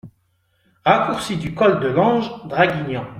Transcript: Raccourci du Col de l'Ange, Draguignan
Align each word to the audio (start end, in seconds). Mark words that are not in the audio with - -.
Raccourci 0.83 1.37
du 1.37 1.53
Col 1.53 1.79
de 1.79 1.85
l'Ange, 1.89 2.47
Draguignan 2.47 3.05